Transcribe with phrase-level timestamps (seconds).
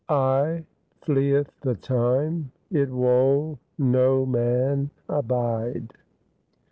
[0.09, 0.65] AY
[1.01, 5.93] FLETH THE TIME, IT WOL NO MAN ABIDE.'